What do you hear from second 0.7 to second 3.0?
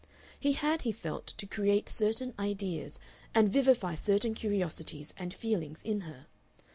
he felt, to create certain ideas